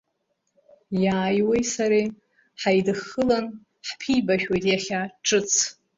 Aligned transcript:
Иааиуеи 1.03 1.63
сареи 1.73 2.07
ҳааидыххылан, 2.61 3.45
ҳԥибашәоит 3.87 4.63
иахьа 4.67 4.99
ҿыц. 5.27 5.51